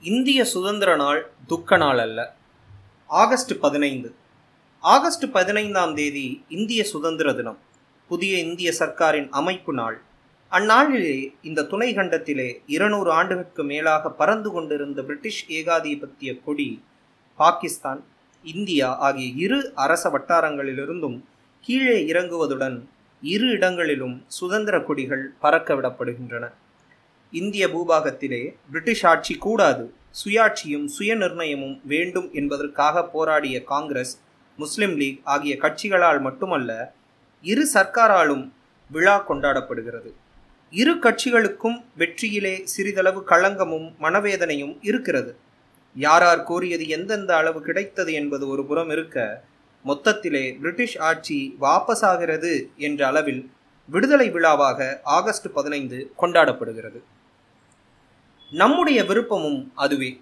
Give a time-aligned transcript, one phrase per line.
[0.00, 2.34] இந்திய சுதந்திர நாள் துக்க நாள் அல்ல.
[3.06, 4.14] ஆகஸ்ட் பதினைந்து.
[4.80, 7.58] ஆகஸ்ட் பதினைந்தாம் தேதி இந்திய சுதந்திர தினம்
[8.08, 10.00] புதிய இந்திய சர்க்காரின் அமைப்பு நாள்.
[10.50, 16.82] அந்நாளிலே இந்த துணை கண்டத்திலே இருநூறு ஆண்டுகளுக்கு மேலாக பறந்து கொண்டிருந்த பிரிட்டிஷ் ஏகாதிபத்திய கொடி
[17.36, 18.04] பாகிஸ்தான்
[18.44, 21.18] இந்தியா ஆகிய இரு அரச வட்டாரங்களிலிருந்தும்
[21.60, 22.84] கீழே இறங்குவதுடன்
[23.22, 26.52] இரு இடங்களிலும் சுதந்திர கொடிகள் பறக்க விடப்படுகின்றன.
[27.30, 29.94] இந்திய பூபாகத்திலே பிரிட்டிஷ் ஆட்சி கூடாது
[30.24, 34.20] சுயாட்சியும் சுயநிர்ணயமும் வேண்டும் என்பதற்காக போராடிய காங்கிரஸ்
[34.58, 36.94] முஸ்லிம் லீக் ஆகிய கட்சிகளால் மட்டுமல்ல
[37.42, 38.52] இரு சர்க்காராலும்
[38.90, 40.12] விழா கொண்டாடப்படுகிறது.
[40.70, 45.36] இரு கட்சிகளுக்கும் வெற்றியிலே சிறிதளவு களங்கமும் மனவேதனையும் இருக்கிறது.
[45.94, 49.44] யாரார் கோரியது எந்தெந்த அளவு கிடைத்தது என்பது ஒரு புறம் இருக்க
[49.84, 53.50] மொத்தத்திலே பிரிட்டிஷ் ஆட்சி வாபஸாகிறது என்ற அளவில்
[53.88, 57.00] விடுதலை விழாவாக ஆகஸ்ட் பதினைந்து கொண்டாடப்படுகிறது.
[58.50, 60.20] நம்முடைய விருப்பமும் அதுவே.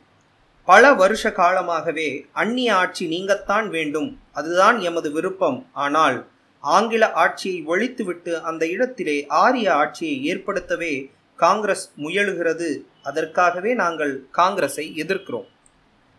[0.65, 4.21] பல வருஷ காலமாகவே அந்நிய ஆட்சி நீங்கத்தான் வேண்டும்.
[4.33, 5.67] அதுதான் எமது விருப்பம்.
[5.73, 6.27] ஆனால்
[6.61, 12.81] ஆங்கில ஆட்சியை ஒழித்துவிட்டு அந்த இடத்திலே ஆரிய ஆட்சியை ஏற்படுத்தவே காங்கிரஸ் முயலுகிறது.
[13.03, 15.47] அதற்காகவே நாங்கள் காங்கிரஸை எதிர்க்கிறோம்.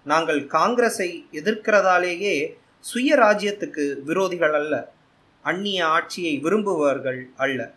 [0.04, 4.92] நாங்கள் காங்கிரஸை எதிர்க்கிறதாலேயே சுய ராஜ்யத்துக்கு விரோதிகள் அல்ல
[5.42, 7.72] அந்நிய ஆட்சியை விரும்புபவர்கள் அல்ல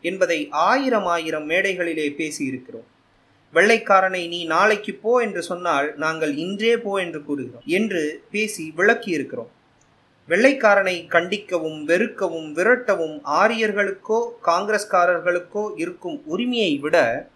[0.00, 2.88] என்பதை ஆயிரம் ஆயிரம் மேடைகளிலே பேசியிருக்கிறோம்.
[3.54, 9.50] வெள்ளைக்காரனை நீ நாளைக்கு போ என்று சொன்னால் நாங்கள் இன்றே போ என்று கூறுகிறோம் என்று பேசி விளக்கி இருக்கிறோம்
[10.28, 17.28] வெள்ளைக்காரனை கண்டிக்கவும் வெறுக்கவும் விரட்டவும் ஆரியர்களுக்கோ காங்கிரஸ்காரர்களுக்கோ இருக்கும் உரிமையை விட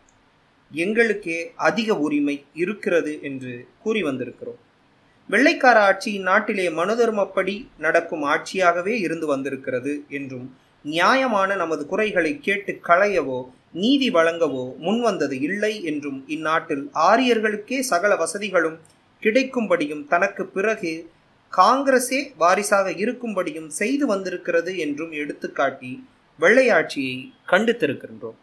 [0.70, 4.61] எங்களுக்கே அதிக உரிமை இருக்கிறது என்று கூறி வந்திருக்கிறோம்.
[5.31, 14.08] வெள்ளைக்கார ஆட்சி நாட்டிலே மனுதர்மப்படி நடக்கும் ஆட்சியாகவே இருந்து வந்திருக்கிறது என்றும் நியாயமான நமது குறைகளை கேட்டு களையவோ நீதி
[14.11, 18.78] வழங்கவோ முன்வந்தது இல்லை என்றும் இந்நாட்டில் ஆரியர்களுக்கே சகல வசதிகளும்
[19.22, 20.92] கிடைக்கும்படியும் தனக்கு பிறகு
[21.53, 25.92] காங்கிரஸே வாரிசாக இருக்கும்படியும் செய்து வந்திருக்கிறது என்றும் எடுத்துக்காட்டி
[26.39, 27.17] வெள்ளையாட்சியை
[27.52, 28.39] கண்டித்திருக்கின்றோம்.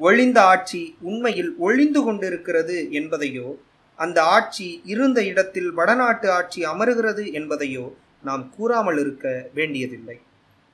[0.00, 3.48] ஒளிந்த ஆட்சி உண்மையில் ஒளிந்து கொண்டிருக்கிறது என்பதையோ
[3.98, 7.86] அந்த ஆட்சி இருந்த இடத்தில் வடநாட்டு ஆட்சி அமருகிறது என்பதையோ
[8.28, 10.16] நாம் கூறாமல் இருக்க வேண்டியதில்லை.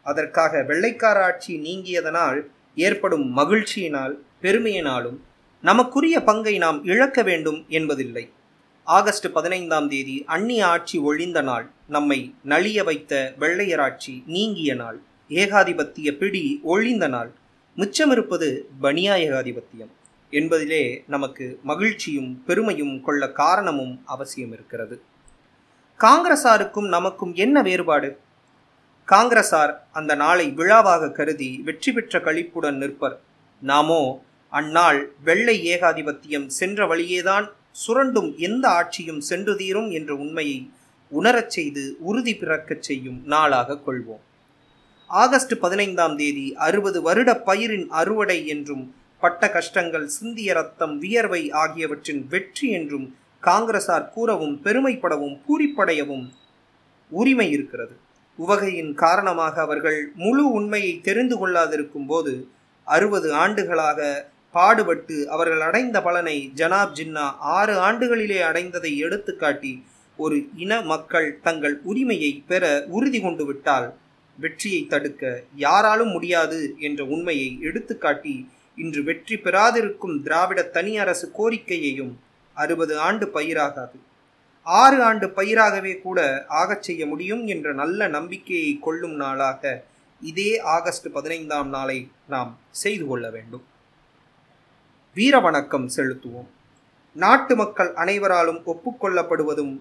[0.07, 2.39] அதற்காக வெள்ளைக்கார ஆட்சி நீங்கியதனால்
[2.87, 5.19] ஏற்படும் மகிழ்ச்சியினால் பெருமையினாலும்
[5.65, 8.25] நமக்குரிய பங்கை நாம் இழக்க வேண்டும் என்பதில்லை.
[8.87, 12.19] ஆகஸ்ட் பதினைந்தாம் தேதி அந்நிய ஆட்சி ஒழிந்த நாள் நம்மை
[12.49, 14.99] நலிய வைத்த வெள்ளையராட்சி நீங்கிய நாள்
[15.31, 17.31] ஏகாதிபத்திய பிடி ஒழிந்த நாள்
[17.77, 18.49] மிச்சமிருப்பது
[18.83, 19.93] பனியா ஏகாதிபத்தியம்
[20.33, 24.97] என்பதிலே நமக்கு மகிழ்ச்சியும் பெருமையும் கொள்ள காரணமும் அவசியம் இருக்கிறது
[26.01, 28.11] காங்கிரசாருக்கும் நமக்கும் என்ன வேறுபாடு?
[29.09, 33.15] காங்கிரசார் அந்த நாளை விழாவாக கருதி வெற்றி பெற்ற கழிப்புடன் நிற்பர்.
[33.63, 34.03] நாமோ
[34.53, 37.47] அந்நாள் வெள்ளை ஏகாதிபத்தியம் சென்ற வழியேதான்
[37.83, 40.59] சுரண்டும் எந்த ஆட்சியும் சென்று தீரும் என்ற உண்மையை
[41.13, 44.23] உணரச் செய்து உறுதி பிறக்கச் செய்யும் நாளாக கொள்வோம்.
[45.11, 48.85] ஆகஸ்ட் பதினைந்தாம் தேதி அறுபது வருட பயிரின் அறுவடை என்றும்
[49.23, 53.07] பட்ட கஷ்டங்கள் சிந்திய ரத்தம் வியர்வை ஆகியவற்றின் வெற்றி என்றும்
[53.43, 56.27] காங்கிரசார் கூறவும் பெருமைப்படவும் பூரிப்படையவும்
[57.13, 57.97] உரிமை இருக்கிறது.
[58.39, 62.33] உவகையின் காரணமாக அவர்கள் முழு உண்மையை தெரிந்து கொள்ளாதிருக்கும் போது
[62.87, 64.01] அறுபது ஆண்டுகளாக
[64.55, 69.73] பாடுபட்டு அவர்கள் அடைந்த பலனை ஜனாப் ஜின்னா ஆறு ஆண்டுகளிலே அடைந்ததை எடுத்துக்காட்டி
[70.19, 73.89] ஒரு இன மக்கள் தங்கள் உரிமையை பெற உறுதி கொண்டு விட்டால்
[74.39, 75.23] வெற்றியை தடுக்க
[75.57, 78.35] யாராலும் முடியாது என்ற உண்மையை எடுத்துக்காட்டி
[78.79, 82.13] இன்று வெற்றி பெறாதிருக்கும் திராவிட தனி அரசு கோரிக்கையையும்
[82.57, 83.97] அறுபது ஆண்டு பயிராகாது.
[84.69, 89.63] ஆறு ஆண்டு பயிராகவே கூட ஆகச் செய்ய முடியும் என்ற நல்ல நம்பிக்கையை கொள்ளும் நாளாக
[90.21, 93.65] இதே ஆகஸ்ட் பதினைந்தாம் நாளை நாம் செய்து கொள்ள வேண்டும்.
[95.17, 96.49] வீர வணக்கம் செலுத்துவோம்.
[97.17, 99.75] நாட்டு மக்கள் அனைவராலும் ஒப்புக்கொள்ளப்படுவதும்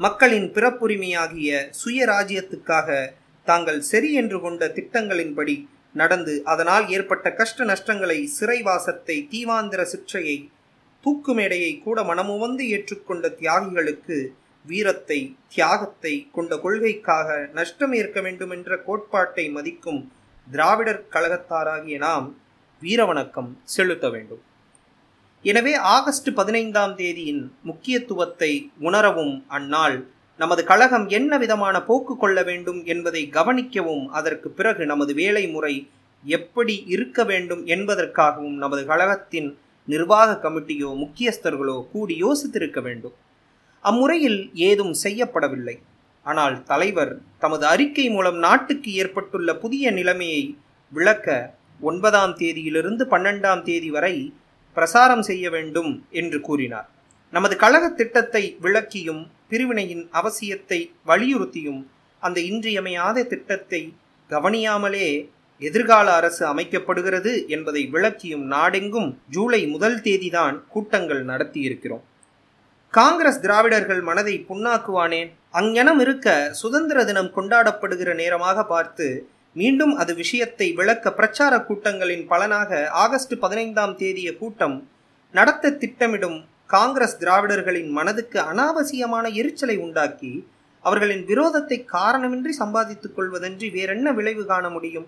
[0.00, 1.50] மக்களின் பிறப்புரிமையாகிய
[1.84, 3.08] சுயராஜ்யத்துக்காக
[3.44, 10.50] தாங்கள் சரி என்று கொண்ட திட்டங்களின்படி நடந்து அதனால் ஏற்பட்ட கஷ்ட நஷ்டங்களை சிறைவாசத்தை தீவாந்திர சிற்றையை
[11.06, 14.16] தூக்கு மேடையை கூட மனமுவந்து ஏற்றுக்கொண்ட தியாகிகளுக்கு
[14.64, 15.18] வீரத்தை
[15.54, 20.00] தியாகத்தை கொண்ட கொள்கைக்காக நஷ்டம் ஏற்க வேண்டும் என்ற கோட்பாட்டை மதிக்கும்
[20.46, 22.26] திராவிடர் கழகத்தாராகிய நாம்
[22.82, 24.42] வீரவணக்கம் செலுத்த வேண்டும்.
[25.44, 28.50] எனவே ஆகஸ்ட் பதினைந்தாம் தேதியின் முக்கியத்துவத்தை
[28.80, 29.98] உணரவும் அந்நாள்
[30.40, 35.74] நமது கழகம் என்ன விதமான போக்கு கொள்ள வேண்டும் என்பதை கவனிக்கவும் அதற்கு பிறகு நமது வேலை முறை
[36.24, 39.48] எப்படி இருக்க வேண்டும் என்பதற்காகவும் நமது கழகத்தின்
[39.86, 43.16] நிர்வாக கமிட்டியோ முக்கியஸ்தர்களோ கூடி யோசித்திருக்க வேண்டும்.
[43.84, 45.76] அம்முறையில் ஏதும் செய்யப்படவில்லை.
[46.26, 50.42] ஆனால் தலைவர் தமது அறிக்கை மூலம் நாட்டுக்கு ஏற்பட்டுள்ள புதிய நிலைமையை
[50.92, 51.36] விளக்க
[51.80, 54.14] ஒன்பதாம் தேதியிலிருந்து பன்னெண்டாம் தேதி வரை
[54.76, 56.88] பிரசாரம் செய்ய வேண்டும் என்று கூறினார்.
[57.32, 61.80] நமது கழக திட்டத்தை விளக்கியும் பிரிவினையின் அவசியத்தை வலியுறுத்தியும்
[62.22, 63.80] அந்த இன்றியமையாத திட்டத்தை
[64.30, 65.08] கவனியாமலே
[65.60, 72.04] எதிர்கால அரசு அமைக்கப்படுகிறது என்பதை விளக்கியும் நாடெங்கும் ஜூலை முதல் தேதிதான் கூட்டங்கள் நடத்தியிருக்கிறோம்.
[72.90, 81.12] காங்கிரஸ் திராவிடர்கள் மனதை புண்ணாக்குவானேன் அங்ஙனம் இருக்க சுதந்திர தினம் கொண்டாடப்படுகிற நேரமாக பார்த்து மீண்டும் அது விஷயத்தை விளக்க
[81.12, 84.76] பிரச்சார கூட்டங்களின் பலனாக ஆகஸ்ட் பதினைந்தாம் தேதிய கூட்டம்
[85.34, 90.48] நடத்த திட்டமிடும் காங்கிரஸ் திராவிடர்களின் மனதுக்கு அனாவசியமான எரிச்சலை உண்டாக்கி
[90.84, 95.06] அவர்களின் விரோதத்தை காரணமின்றி சம்பாதித்துக் கொள்வதன்றி வேறென்ன விளைவு காண முடியும்?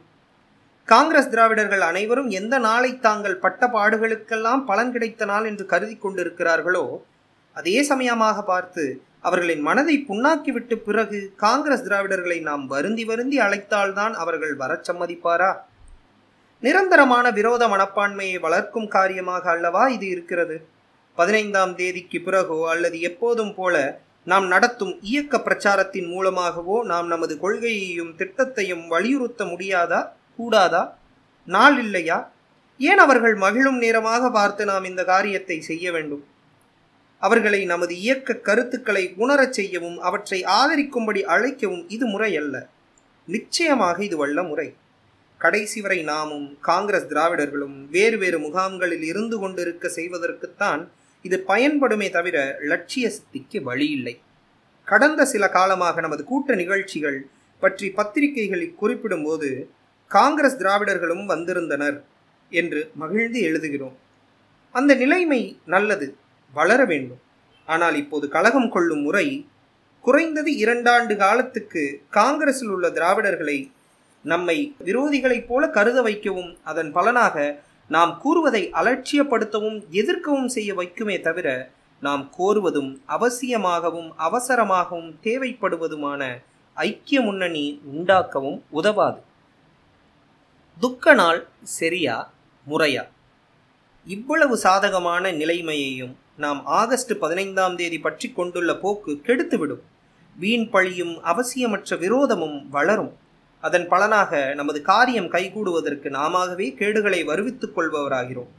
[0.88, 6.84] காங்கிரஸ் திராவிடர்கள் அனைவரும் எந்த நாளை தாங்கள் பட்ட பாடுகளுக்கெல்லாம் பலன் கிடைத்த நாள் என்று கருதி கொண்டிருக்கிறார்களோ
[7.52, 8.84] அதே சமயமாக பார்த்து
[9.20, 15.50] அவர்களின் மனதை புண்ணாக்கிவிட்டு பிறகு காங்கிரஸ் திராவிடர்களை நாம் வருந்தி வருந்தி அழைத்தால்தான் அவர்கள் வரச் சம்மதிப்பாரா?
[16.60, 20.68] நிரந்தரமான விரோத மனப்பான்மையை வளர்க்கும் காரியமாக அல்லவா இது இருக்கிறது?
[21.14, 23.76] பதினைந்தாம் தேதிக்கு பிறகோ அல்லது எப்போதும் போல
[24.22, 30.00] நாம் நடத்தும் இயக்க பிரச்சாரத்தின் மூலமாகவோ நாம் நமது கொள்கையையும் திட்டத்தையும் வலியுறுத்த முடியாதா?
[30.38, 30.82] கூடாதா?
[31.48, 32.18] நாள் இல்லையா?
[32.80, 36.24] ஏன் அவர்கள் மகிழும் நேரமாக பார்த்து நாம் இந்த காரியத்தை செய்ய வேண்டும்?
[37.22, 42.54] அவர்களை நமது இயக்க கருத்துக்களை உணரச் செய்யவும் அவற்றை ஆதரிக்கும்படி அழைக்கவும் இது முறை அல்ல.
[43.28, 44.68] நிச்சயமாக இது வல்ல முறை.
[45.40, 50.82] கடைசி வரை நாமும் காங்கிரஸ் திராவிடர்களும் வேறு வேறு முகாம்களில் இருந்து கொண்டிருக்க செய்வதற்குத்தான்
[51.24, 54.14] இது பயன்படுமே தவிர லட்சிய சக்திக்கு வழி இல்லை
[54.88, 57.18] கடந்த சில காலமாக நமது கூட்ட நிகழ்ச்சிகள்
[57.62, 59.48] பற்றி பத்திரிகைகளில் குறிப்பிடும்போது
[60.08, 62.04] காங்கிரஸ் திராவிடர்களும் வந்திருந்தனர்
[62.52, 63.96] என்று மகிழ்ந்து எழுதுகிறோம்.
[64.74, 66.16] அந்த நிலைமை நல்லது
[66.54, 67.20] வளர வேண்டும்.
[67.66, 69.46] ஆனால் இப்போது கழகம் கொள்ளும் முறை
[70.00, 73.72] குறைந்தது இரண்டாண்டு காலத்துக்கு காங்கிரஸில் உள்ள திராவிடர்களை
[74.24, 81.70] நம்மை விரோதிகளைப் போல கருத வைக்கவும் அதன் பலனாக நாம் கூறுவதை அலட்சியப்படுத்தவும் எதிர்க்கவும் செய்ய வைக்குமே தவிர
[82.00, 86.22] நாம் கோருவதும் அவசியமாகவும் அவசரமாகவும் தேவைப்படுவதுமான
[86.74, 89.20] ஐக்கிய முன்னணி உண்டாக்கவும் உதவாது.
[90.80, 92.32] துக்க நாள் சரியா
[92.66, 93.06] முறையா?
[94.06, 99.80] இவ்வளவு சாதகமான நிலைமையையும் நாம் ஆகஸ்ட் பதினைந்தாம் தேதி பற்றி கொண்டுள்ள போக்கு கெடுத்துவிடும்.
[100.36, 103.16] வீண் பழியும் அவசியமற்ற விரோதமும் வளரும்.
[103.60, 108.52] அதன் பலனாக நமது காரியம் கைகூடுவதற்கு நாமவே கேடுகளை வருவித்துக் கொள்பவராகிறோம்.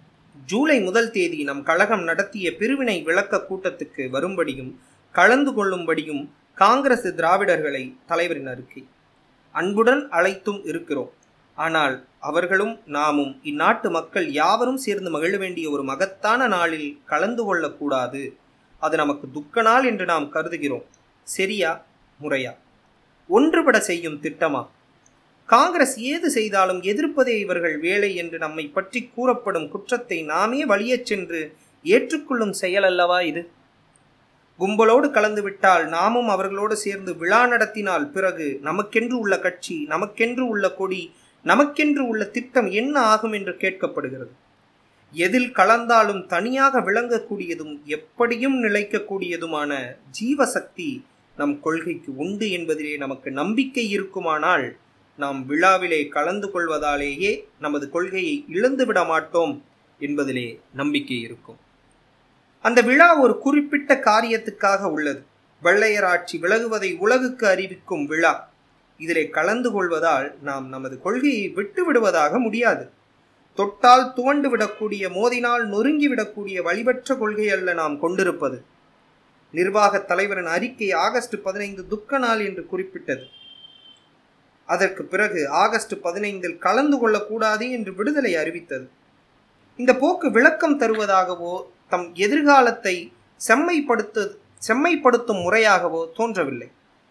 [0.46, 4.80] ஜூலை முதல் தேதி நம் கழகம் நடத்திய பிரிவினை விளக்க கூட்டத்துக்கு வரும்படியும்
[5.12, 8.88] கலந்து கொள்ளும்படியும் காங்கிரஸ் திராவிடர்களை தலைவரின் அறிக்கை
[9.52, 11.12] அன்புடன் அழைத்தும் இருக்கிறோம்.
[11.56, 18.38] ஆனால் அவர்களும் நாமும் இந்நாட்டு மக்கள் யாவரும் சேர்ந்து மகிழ வேண்டிய ஒரு மகத்தான நாளில் கலந்து கொள்ளக்கூடாது.
[18.80, 20.86] அது நமக்கு துக்க நாள் என்று நாம் கருதுகிறோம்.
[21.24, 21.86] சரியா?
[22.24, 22.56] முறையா?
[23.30, 24.68] ஒன்றுபட செய்யும் திட்டமா?
[25.46, 32.54] காங்கிரஸ் ஏது செய்தாலும் எதிர்ப்பதே இவர்கள் வேலை என்று நம்மை பற்றி கூறப்படும் குற்றத்தை நாமே வழியச் சென்று ஏற்றுக்கொள்ளும்
[32.54, 33.50] செயல் அல்லவா இது?
[34.60, 41.14] கும்பலோடு கலந்துவிட்டால் நாமும் அவர்களோடு சேர்ந்து விழா நடத்தினால் பிறகு நமக்கென்று உள்ள கட்சி நமக்கென்று உள்ள கொடி
[41.46, 44.32] நமக்கென்று உள்ள திட்டம் என்ன ஆகும் என்று கேட்கப்படுகிறது.
[45.12, 51.04] எதில் கலந்தாலும் தனியாக விளங்கக்கூடியதும் எப்படியும் நிலைக்கக்கூடியதுமான ஜீவசக்தி
[51.38, 54.78] நம் கொள்கைக்கு உண்டு என்பதிலே நமக்கு நம்பிக்கை இருக்குமானால்
[55.18, 59.64] நாம் விழாவிலே கலந்து கொள்வதாலேயே நமது கொள்கையை இழந்துவிட மாட்டோம்
[60.00, 61.58] என்பதிலே நம்பிக்கை இருக்கும்.
[62.62, 65.24] அந்த விழா ஒரு குறிப்பிட்ட காரியத்துக்காக உள்ளது.
[65.64, 68.52] வெள்ளையராட்சி விலகுவதை உலகுக்கு அறிவிக்கும் விழா.
[69.00, 72.84] இதிலே கலந்து கொள்வதால் நாம் நமது கொள்கையை விட்டு விடுவதாக முடியாது.
[73.58, 78.58] தொட்டால் துவண்டு விடக்கூடிய மோதினால் நொறுங்கிவிடக்கூடிய வழிபற்ற கொள்கை அல்ல நாம் கொண்டிருப்பது.
[79.52, 83.26] நிர்வாக தலைவரின் அறிக்கை ஆகஸ்ட் பதினைந்து துக்க நாள் என்று குறிப்பிட்டது.
[84.66, 88.88] அதற்கு பிறகு ஆகஸ்ட் பதினைந்தில் கலந்து கொள்ளக்கூடாது என்று விடுதலை அறிவித்தது.
[89.80, 91.54] இந்த போக்கு விளக்கம் தருவதாகவோ
[91.88, 92.96] தம் எதிர்காலத்தை
[93.48, 94.24] செம்மைப்படுத்து
[94.68, 96.70] செம்மைப்படுத்தும் முறையாகவோ தோன்றவில்லை.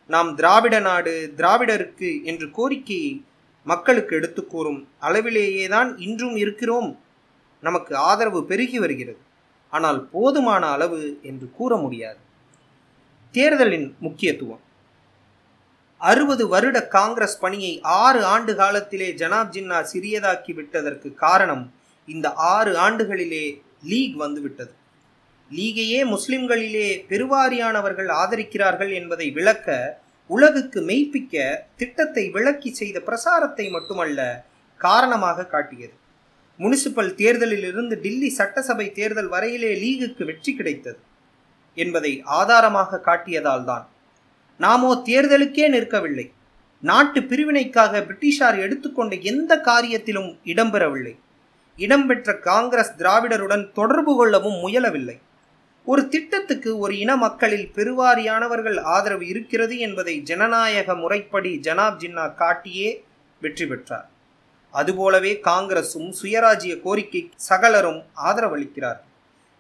[0.09, 3.25] நாம் திராவிட நாடு திராவிடருக்கு என்று கோரிக்கையை
[3.65, 7.01] மக்களுக்கு எடுத்து கூறும் அளவிலேயேதான் இன்றும் இருக்கிறோம்.
[7.61, 9.19] நமக்கு ஆதரவு பெருகி வருகிறது.
[9.71, 12.17] ஆனால் போதுமான அளவு என்று கூற முடியாது.
[13.33, 14.61] தேர்தலின் முக்கியத்துவம்.
[15.99, 21.73] அறுபது வருட காங்கிரஸ் பணியை ஆறு ஆண்டு காலத்திலே ஜனாப் ஜின்னா சிறியதாக்கி விட்டதற்கு காரணம்
[22.07, 24.73] இந்த ஆறு ஆண்டுகளிலே லீக் வந்துவிட்டது.
[25.51, 29.77] லீகையே முஸ்லிம்களிலே பெருவாரியானவர்கள் ஆதரிக்கிறார்கள் என்பதை விளக்க
[30.31, 31.35] உலகுக்கு மெய்ப்பிக்க
[31.77, 34.21] திட்டத்தை விளக்கி செய்த பிரசாரத்தை மட்டுமல்ல
[34.81, 35.95] காரணமாக காட்டியது.
[36.61, 41.01] முனிசிபல் தேர்தலிலிருந்து டில்லி சட்டசபை தேர்தல் வரையிலே லீகுக்கு வெற்றி கிடைத்தது
[41.77, 43.87] என்பதை ஆதாரமாக காட்டியதால் தான்.
[44.61, 46.27] நாமோ தேர்தலுக்கே நிற்கவில்லை.
[46.83, 51.15] நாட்டு பிரிவினைக்காக பிரிட்டிஷார் எடுத்துக்கொண்ட எந்த காரியத்திலும் இடம்பெறவில்லை.
[51.77, 55.17] இடம்பெற்ற காங்கிரஸ் திராவிடருடன் தொடர்பு கொள்ளவும் முயலவில்லை.
[55.91, 62.91] ஒரு திட்டத்துக்கு ஒரு இன மக்களில் பெருவாரியானவர்கள் ஆதரவு இருக்கிறது என்பதை ஜனநாயக முறைப்படி ஜனாப் ஜின்னா காட்டியே
[63.41, 64.09] வெற்றி பெற்றார்.
[64.75, 69.01] அதுபோலவே காங்கிரசும் சுயராஜ்ய கோரிக்கை சகலரும் ஆதரவளிக்கிறார்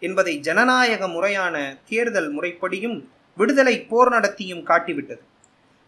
[0.02, 1.56] என்பதை ஜனநாயக முறையான
[1.88, 2.99] தேர்தல் முறைப்படியும்
[3.37, 5.25] விடுதலை போர் நடத்தியும் காட்டிவிட்டது.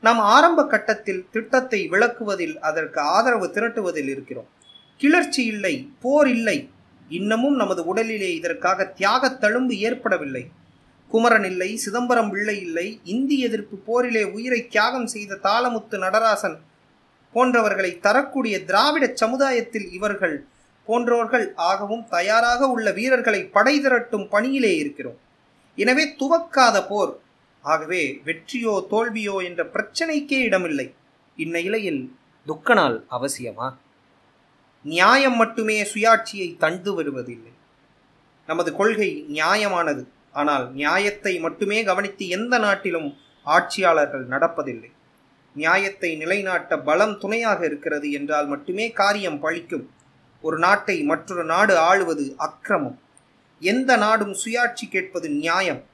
[0.00, 4.50] நாம் ஆரம்ப கட்டத்தில் திட்டத்தை விளக்குவதில் அதற்கு ஆதரவு திரட்டுவதில் இருக்கிறோம்.
[5.00, 6.58] கிளர்ச்சி இல்லை போர் இல்லை
[7.18, 10.44] இன்னமும் நமது உடலிலே இதற்காக தியாக தழும்பு ஏற்படவில்லை.
[11.10, 16.56] குமரன் இல்லை சிதம்பரம் பிள்ளை இல்லை இந்தி எதிர்ப்பு போரிலே உயிரை தியாகம் செய்த தாளமுத்து நடராசன்
[17.34, 20.36] போன்றவர்களை தரக்கூடிய திராவிட சமுதாயத்தில் இவர்கள்
[20.86, 25.18] போன்றவர்கள் ஆகவும் தயாராக உள்ள வீரர்களை படை திரட்டும் பணியிலே இருக்கிறோம்.
[25.76, 27.12] எனவே துவக்காத போர்.
[27.64, 30.94] ஆகவே வெற்றியோ தோல்வியோ என்ற பிரச்சனைக்கே இடமில்லை.
[31.36, 32.02] இந்நிலையில்
[32.46, 33.68] துக்கனால் அவசியமா?
[34.84, 37.52] நியாயம் மட்டுமே சுயாட்சியை தண்டு வருவதில்லை.
[38.46, 40.04] நமது கொள்கை நியாயமானது.
[40.32, 44.90] ஆனால் நியாயத்தை மட்டுமே கவனித்து எந்த நாட்டிலும் ஆட்சியாளர்கள் நடப்பதில்லை.
[45.54, 49.86] நியாயத்தை நிலைநாட்ட பலம் துணையாக இருக்கிறது என்றால் மட்டுமே காரியம் பழிக்கும்.
[50.40, 52.98] ஒரு நாட்டை மற்றொரு நாடு ஆளுவது அக்கிரமம்.
[53.60, 55.84] எந்த நாடும் சுயாட்சி கேட்பது நியாயம்.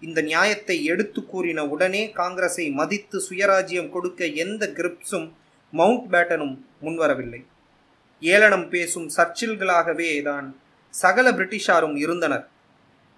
[0.00, 5.32] இந்த நியாயத்தை எடுத்து கூறின உடனே காங்கிரஸை மதித்து சுயராஜ்யம் கொடுக்க எந்த கிரிப்ஸும்
[5.70, 7.44] மவுண்ட் பேட்டனும் முன்வரவில்லை.
[8.20, 10.56] ஏளனம் பேசும் சர்ச்சில்களாகவே தான்
[10.90, 12.48] சகல பிரிட்டிஷாரும் இருந்தனர்.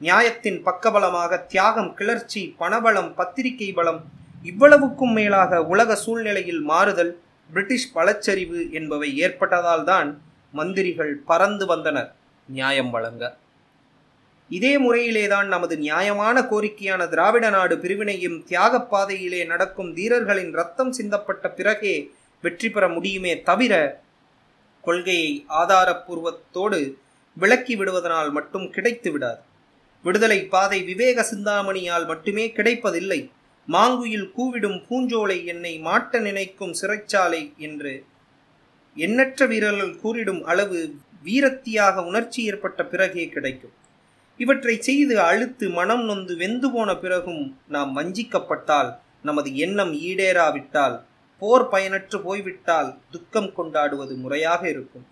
[0.01, 4.05] நியாயத்தின் பக்கபலமாக தியாகம் கிளர்ச்சி பணபலம் பத்திரிகை பலம்
[4.43, 7.19] இவ்வளவுக்கும் மேலாக உலக சூழ்நிலையில் மாறுதல்
[7.49, 10.21] பிரிட்டிஷ் பலச்சரிவு என்பவை ஏற்பட்டதால் தான்
[10.53, 12.15] மந்திரிகள் பறந்து வந்தனர்.
[12.49, 13.37] நியாயம் வழங்க.
[14.49, 22.11] இதே முறையிலேதான் நமது நியாயமான கோரிக்கையான திராவிட நாடு பிரிவினையும் தியாகப் பாதையிலே நடக்கும் தீரர்களின் ரத்தம் சிந்தப்பட்ட பிறகே
[22.43, 24.02] வெற்றி பெற முடியுமே தவிர
[24.85, 26.81] கொள்கையை ஆதாரப்பூர்வத்தோடு
[27.37, 29.41] விளக்கி விடுவதனால் மட்டும் கிடைத்து விடாது.
[30.05, 33.21] விடுதலை பாதை விவேக சிந்தாமணியால் மட்டுமே கிடைப்பதில்லை.
[33.69, 37.93] மாங்குயில் கூவிடும் பூஞ்சோலை என்னை மாட்ட நினைக்கும் சிறைச்சாலை என்று
[38.97, 40.81] எண்ணற்ற வீரர்கள் கூறிடும் அளவு
[41.25, 43.75] வீரத்தியாக உணர்ச்சி ஏற்பட்ட பிறகே கிடைக்கும்.
[44.41, 48.91] இவற்றை செய்து அழுத்து மனம் நொந்து வெந்து போன பிறகும் நாம் வஞ்சிக்கப்பட்டால்
[49.23, 50.97] நமது எண்ணம் ஈடேறாவிட்டால்
[51.43, 55.07] போர் பயனற்று போய்விட்டால் துக்கம் கொண்டாடுவது முறையாக இருக்கும்.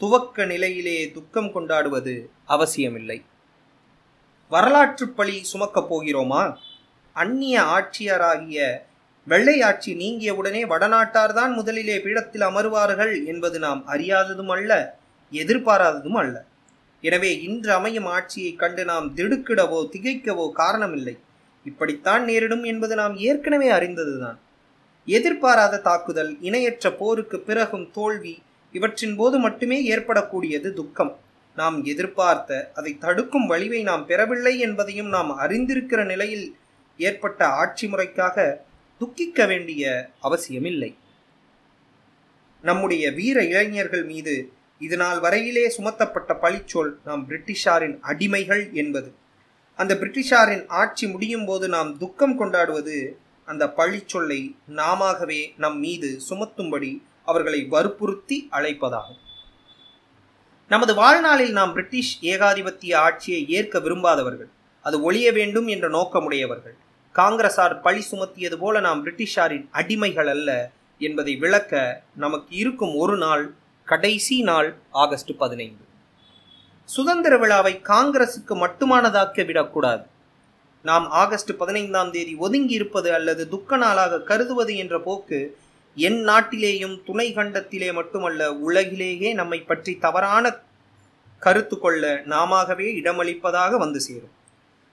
[0.00, 2.14] துவக்க நிலையிலே துக்கம் கொண்டாடுவது
[2.54, 3.16] அவசியமில்லை.
[4.48, 6.42] வரலாற்று பழி சுமக்கப் போகிறோமா?
[7.12, 8.58] அந்நிய ஆட்சியராகிய
[9.26, 14.98] வெள்ளை ஆட்சி நீங்கியவுடனே வடநாட்டார்தான் முதலிலே பீடத்தில் அமருவார்கள் என்பது நாம் அறியாததும் அல்ல
[15.32, 16.36] எதிர்பாராததும் அல்ல.
[17.00, 21.16] எனவே இன்று அமையும் ஆட்சியை கண்டு நாம் திடுக்கிடவோ திகைக்கவோ காரணமில்லை.
[21.64, 24.38] இப்படித்தான் நேரிடும் என்பது நாம் ஏற்கனவே அறிந்ததுதான்.
[25.06, 28.42] எதிர்பாராத தாக்குதல் இணையற்ற போருக்கு பிறகும் தோல்வி
[28.72, 31.18] இவற்றின் போது மட்டுமே ஏற்படக்கூடியது துக்கம்.
[31.56, 36.56] நாம் எதிர்பார்த்த அதை தடுக்கும் வழிவை நாம் பெறவில்லை என்பதையும் நாம் அறிந்திருக்கிற நிலையில்
[36.96, 38.56] ஏற்பட்ட ஆட்சி முறைக்காக
[38.98, 40.96] துக்கிக்க வேண்டிய அவசியமில்லை.
[42.62, 49.14] நம்முடைய வீர இளைஞர்கள் மீது இது நாள் வரையிலே சுமத்தப்பட்ட பழிச்சொல் நாம் பிரிட்டிஷாரின் அடிமைகள் என்பது.
[49.74, 57.64] அந்த பிரிட்டிஷாரின் ஆட்சி முடியும் போது நாம் துக்கம் கொண்டாடுவது அந்த பழிச்சொல்லை நாமவே நம் மீது சுமத்தும்படி அவர்களை
[57.64, 59.22] வற்புறுத்தி அழைப்பதாகும்.
[60.68, 64.50] நமது வாழ்நாளில் நாம் பிரிட்டிஷ் ஏகாதிபத்திய ஆட்சியை ஏற்க விரும்பாதவர்கள்
[64.82, 66.76] அது ஒழிய வேண்டும் என்ற நோக்கமுடையவர்கள்.
[67.14, 74.42] காங்கிரசார் பழி சுமத்தியது போல நாம் பிரிட்டிஷாரின் அடிமைகள் அல்ல என்பதை விளக்க நமக்கு இருக்கும் ஒரு நாள் கடைசி
[74.42, 75.84] நாள் ஆகஸ்ட் பதினைந்து.
[76.84, 80.06] சுதந்திர விழாவை காங்கிரசுக்கு மட்டுமானதாக்க விடக்கூடாது.
[80.84, 85.38] நாம் ஆகஸ்ட் பதினைந்தாம் தேதி ஒதுங்கி இருப்பது அல்லது துக்க நாளாக கருதுவது என்ற போக்கு
[85.96, 90.52] என் நாட்டிலேயும் துணை கண்டத்திலே மட்டுமல்ல உலகிலேயே நம்மை பற்றி தவறான
[91.42, 94.34] கருத்து கொள்ள நாமவே இடமளிப்பதாக வந்து சேரும்.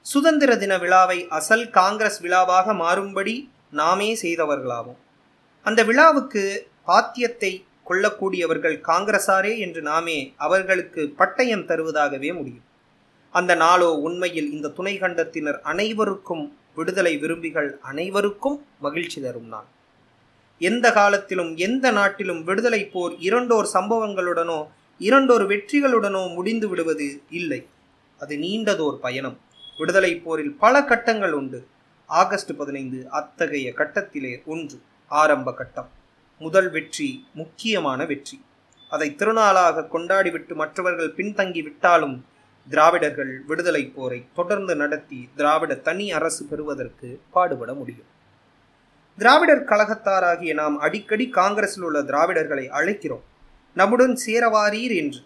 [0.06, 3.36] சுதந்திர தின விழாவை அசல் காங்கிரஸ் விழாவாக மாறும்படி
[3.82, 5.00] நாமே செய்தவர்களாகும்
[5.66, 6.44] அந்த விழாவுக்கு
[6.88, 7.52] பாத்தியத்தை
[7.90, 12.66] கொள்ளக்கூடியவர்கள் காங்கிரசாரே என்று நாமே அவர்களுக்கு பட்டயம் தருவதாகவே முடியும்.
[13.34, 19.68] அந்த நாளோ உண்மையில் இந்த துணை கண்டத்தினர் அனைவருக்கும் விடுதலை விரும்பிகள் அனைவருக்கும் மகிழ்ச்சி தரும் நாள்.
[20.58, 24.60] எந்த காலத்திலும் எந்த நாட்டிலும் விடுதலை போர் இரண்டோர் சம்பவங்களுடனோ
[25.00, 27.68] இரண்டோர் வெற்றிகளுடனோ முடிந்து விடுவது இல்லை.
[28.20, 29.38] அது நீண்டதோர் பயணம்.
[29.78, 31.68] விடுதலை போரில் பல கட்டங்கள் உண்டு.
[32.10, 34.78] ஆகஸ்ட் பதினைந்து அத்தகைய கட்டத்திலே ஒன்று
[35.12, 35.90] ஆரம்ப கட்டம்.
[36.42, 38.38] முதல் வெற்றி முக்கியமான வெற்றி.
[38.90, 42.16] அதை திருநாளாக கொண்டாடிவிட்டு மற்றவர்கள் பின்தங்கி விட்டாலும்
[42.70, 48.10] திராவிடர்கள் விடுதலை போரை தொடர்ந்து நடத்தி திராவிட தனி அரசு பெறுவதற்கு பாடுபட முடியும்.
[49.18, 53.26] திராவிடர் கழகத்தாராகிய நாம் அடிக்கடி காங்கிரஸில் உள்ள திராவிடர்களை அழைக்கிறோம்.
[53.74, 55.22] நம்முடன் சேரவாரீர் என்று.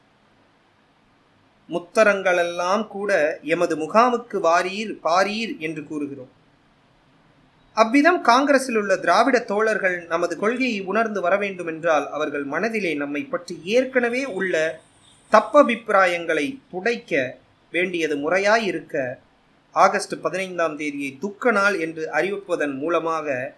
[1.70, 6.32] முத்தரங்களெல்லாம் கூட எமது முகாமுக்கு வாரீர் பாரீர் என்று கூறுகிறோம்.
[7.74, 13.62] அவ்விதம் காங்கிரஸில் உள்ள திராவிட தோழர்கள் நமது கொள்கையை உணர்ந்து வர வேண்டும் என்றால் அவர்கள் மனதிலே நம்மை பற்றி
[13.63, 14.82] ஏற்கனவே உள்ள
[15.32, 17.12] தப்பபிப்பிராயங்களை புடைக்க
[17.74, 18.96] வேண்டியது முறையாயிருக்க
[19.75, 23.55] ஆகஸ்ட் பதினைந்தாம் தேதியை துக்க நாள் என்று அறிவிப்பதன் மூலமாக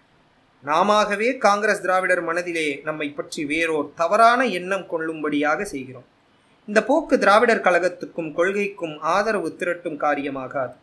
[0.64, 6.06] நாமவே காங்கிரஸ் திராவிடர் மனதிலே நம்மை பற்றி வேறோர் தவறான எண்ணம் கொள்ளும்படியாக செய்கிறோம்.
[6.68, 10.74] இந்த போக்கு திராவிடர் கழகத்துக்கும் கொள்கைக்கும் ஆதரவு திரட்டும் காரியமாகாது.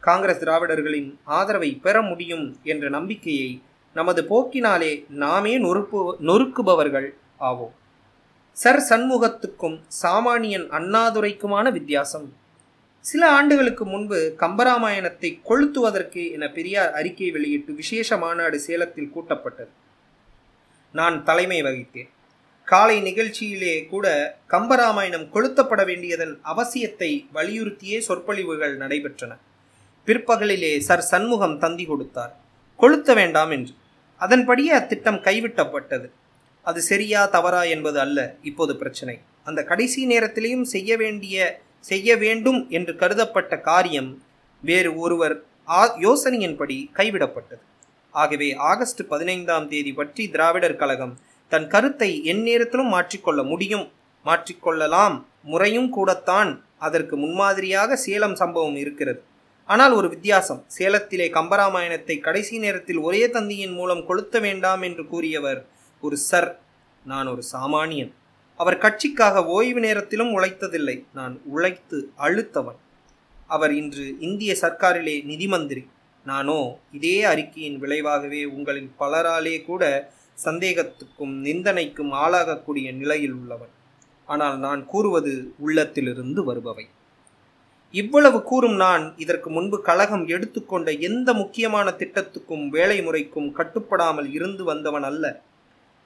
[0.00, 3.50] காங்கிரஸ் திராவிடர்களின் ஆதரவை பெற முடியும் என்ற நம்பிக்கையை
[3.96, 4.92] நமது போக்கினாலே
[5.24, 7.08] நாமே நொறுப்பு நொறுக்குபவர்கள்
[7.40, 7.74] ஆவோம்.
[8.52, 12.32] சர் சண்முகத்துக்கும் சாமானியன் அண்ணாதுரைக்குமான வித்தியாசம்.
[13.00, 19.72] சில ஆண்டுகளுக்கு முன்பு கம்பராமாயணத்தை கொளுத்துவதற்கு என பெரியார் அறிக்கை வெளியிட்டு விசேஷ மாநாடு சேலத்தில் கூட்டப்பட்டது.
[20.92, 22.10] நான் தலைமை வகித்தேன்.
[22.64, 29.32] காலை நிகழ்ச்சியிலே கூட கம்பராமாயணம் கொளுத்தப்பட வேண்டியதன் அவசியத்தை வலியுறுத்தியே சொற்பொழிவுகள் நடைபெற்றன.
[30.06, 32.36] பிற்பகலிலே சர் சண்முகம் தந்தி கொடுத்தார்.
[32.78, 33.74] கொளுத்த வேண்டாம் என்று.
[34.16, 36.12] அதன்படியே அத்திட்டம் கைவிட்டப்பட்டது.
[36.66, 38.18] அது சரியா தவறா என்பது அல்ல.
[38.42, 39.16] இப்போது பிரச்சனை.
[39.48, 41.36] அந்த கடைசி நேரத்திலையும் செய்ய வேண்டிய
[41.90, 44.10] செய்ய வேண்டும் என்று கருதப்பட்ட காரியம்
[44.62, 45.36] வேறு ஒருவர்
[45.78, 47.62] ஆ யோசனையின்படி கைவிடப்பட்டது.
[48.14, 51.14] ஆகவே ஆகஸ்ட் பதினைந்தாம் தேதி பற்றி திராவிடர் கழகம்
[51.52, 53.86] தன் கருத்தை எந்நேரத்திலும் மாற்றிக்கொள்ள முடியும்
[54.26, 56.50] மாற்றிக்கொள்ளலாம் முறையும் கூடத்தான்
[56.86, 59.20] அதற்கு முன்மாதிரியாக சேலம் சம்பவம் இருக்கிறது.
[59.68, 65.60] ஆனால் ஒரு வித்தியாசம் சேலத்திலே கம்பராமாயணத்தை கடைசி நேரத்தில் ஒரே தந்தியின் மூலம் கொளுத்த வேண்டாம் என்று கூறியவர்
[66.00, 66.60] ஒரு சர்
[67.04, 68.12] நான் ஒரு சாமானியன்.
[68.56, 71.04] அவர் கட்சிக்காக ஓய்வு நேரத்திலும் உழைத்ததில்லை.
[71.14, 72.78] நான் உழைத்து அழுத்தவன்.
[73.46, 75.86] அவர் இன்று இந்திய சர்க்காரிலே நிதி மந்திரி.
[76.26, 80.12] நானோ இதே அறிக்கையின் விளைவாகவே உங்களில் பலராலே கூட
[80.44, 83.74] சந்தேகத்துக்கும் நிந்தனைக்கும் ஆளாகக்கூடிய நிலையில் உள்ளவன்.
[84.26, 86.86] ஆனால் நான் கூறுவது உள்ளத்திலிருந்து வருபவை.
[87.90, 95.02] இவ்வளவு கூறும் நான் இதற்கு முன்பு கழகம் எடுத்துக்கொண்ட எந்த முக்கியமான திட்டத்துக்கும் வேலை முறைக்கும் கட்டுப்படாமல் இருந்து வந்தவன்
[95.02, 95.42] அல்ல.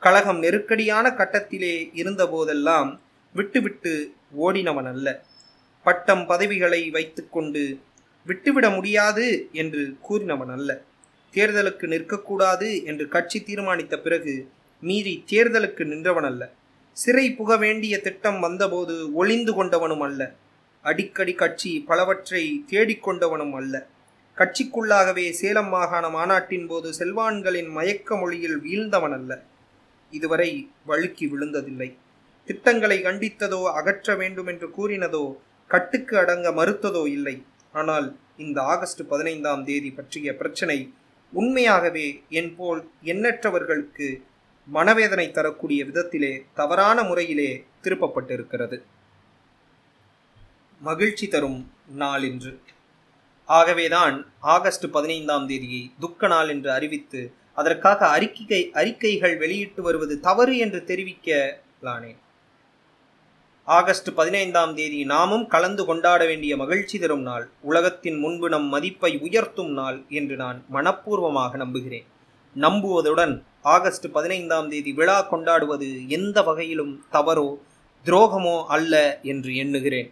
[0.04, 3.00] கழகம் நெருக்கடியான கட்டத்திலே இருந்தபோதெல்லாம்
[3.32, 3.92] விட்டுவிட்டு
[4.44, 5.24] ஓடினவன் அல்ல.
[5.82, 7.78] பட்டம் பதவிகளை வைத்துக்கொண்டு
[8.26, 10.82] விட்டுவிட முடியாது என்று கூறினவன் அல்ல.
[11.32, 14.34] தேர்தலுக்கு நிற்கக்கூடாது என்று கட்சி தீர்மானித்த பிறகு
[14.80, 16.50] மீறி தேர்தலுக்கு நின்றவன் அல்ல.
[16.92, 20.32] சிறை புக வேண்டிய திட்டம் வந்தபோது ஒளிந்து கொண்டவனும் அல்ல.
[20.82, 23.86] அடிக்கடி கட்சி பலவற்றை தேடிக்கொண்டவனும் அல்ல.
[24.36, 29.42] கட்சிக்குள்ளாகவே சேலம் மாகாண மாநாட்டின் போது செல்வான்களின் மயக்க மொழியில் வீழ்ந்தவன் அல்ல.
[30.18, 30.50] இதுவரை
[30.90, 31.90] வழுக்கி விழுந்ததில்லை.
[32.48, 35.24] திட்டங்களை கண்டித்ததோ அகற்ற வேண்டும் என்று கூறினதோ
[35.70, 37.36] கட்டுக்கு அடங்க மறுத்ததோ இல்லை.
[37.74, 38.06] ஆனால்
[38.44, 40.78] இந்த ஆகஸ்ட் பதினைந்தாம் தேதி பற்றிய பிரச்சனை
[41.32, 42.06] உண்மையாகவே
[42.38, 42.80] என் போல்
[43.12, 44.08] எண்ணற்றவர்களுக்கு
[44.68, 47.50] மனவேதனை தரக்கூடிய விதத்திலே தவறான முறையிலே
[47.84, 48.76] திருப்பப்பட்டிருக்கிறது.
[50.80, 51.60] மகிழ்ச்சி தரும்
[52.02, 52.52] நாள் என்று
[53.48, 54.16] ஆகவேதான்
[54.54, 57.22] ஆகஸ்ட் பதினைந்தாம் தேதியை துக்க நாள் என்று அறிவித்து
[57.58, 62.20] அதற்காக அறிக்கை அறிக்கைகள் வெளியிட்டு வருவது தவறு என்று தெரிவிக்கலானேன்
[63.68, 69.70] ஆகஸ்ட் பதினைந்தாம் தேதி நாமும் கலந்து கொண்டாட வேண்டிய மகிழ்ச்சி தரும் நாள் உலகத்தின் முன்பு நம் மதிப்பை உயர்த்தும்
[69.72, 72.04] நாள் என்று நான் மனப்பூர்வமாக நம்புகிறேன்.
[72.56, 73.32] நம்புவதுடன்
[73.74, 77.48] ஆகஸ்ட் பதினைந்தாம் தேதி விழா கொண்டாடுவது எந்த வகையிலும் தவறோ
[78.04, 80.10] துரோகமோ அல்ல என்று எண்ணுகிறேன்.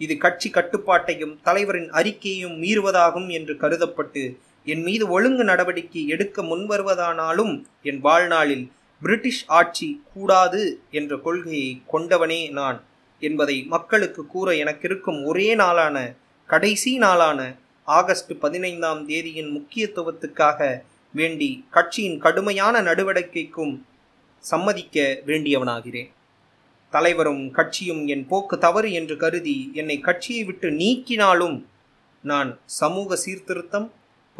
[0.00, 4.24] இது கட்சி கட்டுப்பாட்டையும் தலைவரின் அறிக்கையையும் மீறுவதாகும் என்று கருதப்பட்டு
[4.64, 8.70] என் மீது ஒழுங்கு நடவடிக்கை எடுக்க முன்வருவதானாலும் என் வாழ்நாளில்
[9.00, 12.84] பிரிட்டிஷ் ஆட்சி கூடாது என்ற கொள்கையை கொண்டவனே நான்
[13.20, 16.14] என்பதை மக்களுக்கு கூற எனக்கிருக்கும் ஒரே நாளான
[16.46, 23.80] கடைசி நாளான ஆகஸ்ட் பதினைந்தாம் தேதியின் முக்கியத்துவத்துக்காக வேண்டி கட்சியின் கடுமையான நடவடிக்கைக்கும்
[24.38, 26.10] சம்மதிக்க வேண்டியவனாகிறேன்.
[26.90, 31.64] தலைவரும் கட்சியும் என் போக்கு தவறு என்று கருதி என்னை கட்சியை விட்டு நீக்கினாலும்
[32.22, 33.92] நான் சமூக சீர்திருத்தம்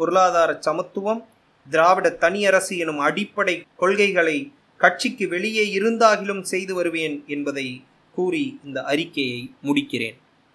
[0.03, 1.19] பொருளாதார சமத்துவம்
[1.67, 4.37] திராவிட தனியரசு எனும் அடிப்படை கொள்கைகளை
[4.79, 7.65] கட்சிக்கு வெளியே இருந்தாகிலும் செய்து வருவேன் என்பதை
[8.15, 10.17] கூறி இந்த அறிக்கையை முடிக்கிறேன்.